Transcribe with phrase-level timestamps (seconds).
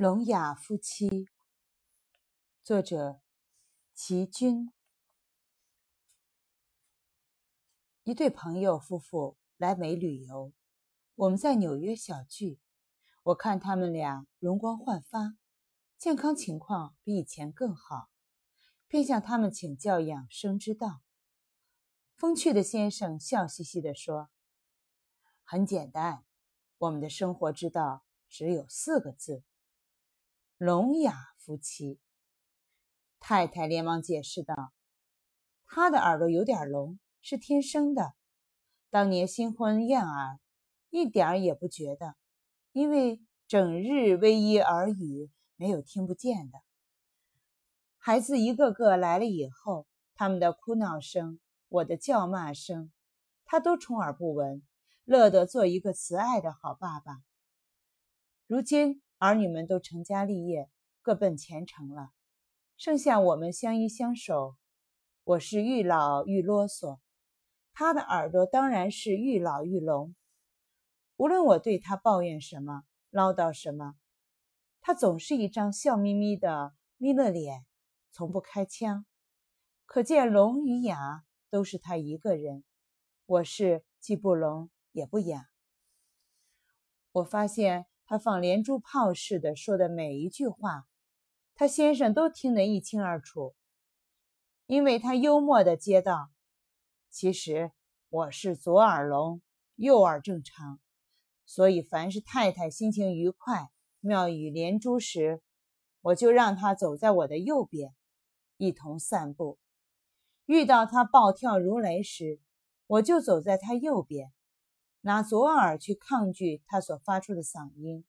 [0.00, 1.28] 聋哑夫妻，
[2.64, 3.20] 作者
[3.92, 4.72] 齐军。
[8.04, 10.54] 一对朋友夫妇来美旅游，
[11.16, 12.58] 我们在纽约小聚。
[13.24, 15.36] 我看他们俩容光焕发，
[15.98, 18.08] 健康情况比以前更好，
[18.88, 21.02] 便向他们请教养生之道。
[22.16, 24.30] 风趣的先生笑嘻嘻地说
[25.44, 26.24] ：“很简单，
[26.78, 29.44] 我们的生活之道只有四个字。”
[30.60, 31.98] 聋哑夫妻，
[33.18, 34.74] 太太连忙解释道
[35.64, 38.12] ：“他的耳朵有点聋，是天生的。
[38.90, 40.38] 当年新婚燕尔，
[40.90, 42.14] 一点儿也不觉得，
[42.72, 46.58] 因为整日偎依耳语，没有听不见的。
[47.96, 52.92] 孩子一个个来了以后，他们的哭闹声，我的叫骂声，
[53.46, 54.62] 他都充耳不闻，
[55.04, 57.22] 乐得做一个慈爱的好爸爸。
[58.46, 60.70] 如今。”儿女们都成家立业，
[61.02, 62.12] 各奔前程了，
[62.78, 64.56] 剩下我们相依相守。
[65.24, 67.00] 我是愈老愈啰嗦，
[67.74, 70.16] 他的耳朵当然是愈老愈聋。
[71.16, 73.96] 无论我对他抱怨什么，唠叨什么，
[74.80, 77.66] 他总是一张笑眯眯的眯了脸，
[78.10, 79.04] 从不开腔。
[79.84, 82.64] 可见聋与哑都是他一个人，
[83.26, 85.50] 我是既不聋也不哑。
[87.12, 87.89] 我发现。
[88.10, 90.88] 他放连珠炮似的说的每一句话，
[91.54, 93.54] 他先生都听得一清二楚。
[94.66, 96.32] 因为他幽默的接道
[97.08, 97.70] ：“其实
[98.08, 99.40] 我是左耳聋，
[99.76, 100.80] 右耳正常，
[101.46, 105.40] 所以凡是太太心情愉快、妙语连珠时，
[106.00, 107.94] 我就让他走在我的右边，
[108.56, 109.56] 一同散步；
[110.46, 112.40] 遇到他暴跳如雷时，
[112.88, 114.32] 我就走在他右边。”
[115.02, 118.04] 拿左耳去抗拒他所发出的嗓音，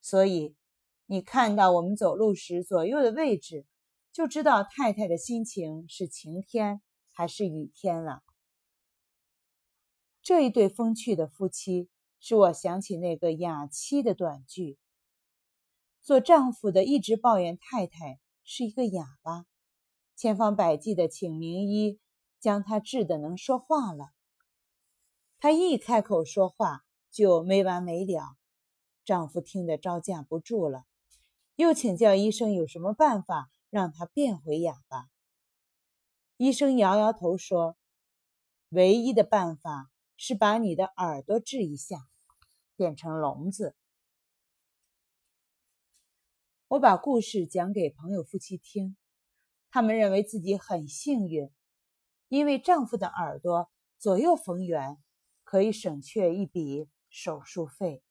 [0.00, 0.56] 所以
[1.06, 3.64] 你看到我们走路时左右的位置，
[4.12, 6.82] 就知道太太的心情是晴天
[7.12, 8.22] 还是雨天了。
[10.20, 11.88] 这一对风趣的夫妻，
[12.18, 14.78] 使我想起那个哑妻的短句：
[16.00, 19.46] 做丈夫的一直抱怨太太是一个哑巴，
[20.16, 22.00] 千方百计的请名医
[22.40, 24.10] 将她治得能说话了。
[25.42, 28.36] 她一开口说话就没完没了，
[29.06, 30.84] 丈夫听得招架不住了，
[31.56, 35.08] 又请教医生有什么办法让她变回哑巴。
[36.36, 37.78] 医生摇摇头说
[38.68, 41.96] ：“唯一的办法是把你的耳朵治一下，
[42.76, 43.74] 变成聋子。”
[46.68, 48.94] 我把故事讲给朋友夫妻听，
[49.70, 51.50] 他们认为自己很幸运，
[52.28, 54.98] 因为丈夫的耳朵左右逢源。
[55.50, 58.04] 可以省却一笔手术费。